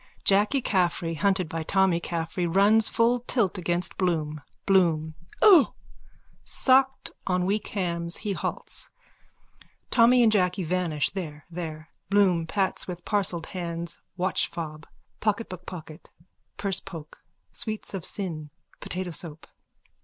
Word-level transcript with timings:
(Jacky 0.23 0.61
Caffrey, 0.63 1.13
hunted 1.13 1.47
by 1.47 1.61
Tommy 1.61 1.99
Caffrey, 1.99 2.47
runs 2.47 2.89
full 2.89 3.19
tilt 3.19 3.59
against 3.59 3.97
Bloom.) 3.99 4.41
BLOOM: 4.65 5.13
O. 5.43 5.75
_(Shocked, 6.43 7.11
on 7.27 7.45
weak 7.45 7.67
hams, 7.67 8.17
he 8.17 8.33
halts. 8.33 8.89
Tommy 9.91 10.23
and 10.23 10.31
Jacky 10.31 10.63
vanish 10.63 11.11
there, 11.11 11.45
there. 11.51 11.89
Bloom 12.09 12.47
pats 12.47 12.87
with 12.87 13.05
parcelled 13.05 13.45
hands 13.53 13.99
watch, 14.17 14.49
fobpocket, 14.49 15.49
bookpocket, 15.49 16.07
pursepoke, 16.57 17.19
sweets 17.51 17.93
of 17.93 18.03
sin, 18.03 18.49
potato 18.79 19.11
soap.) 19.11 19.45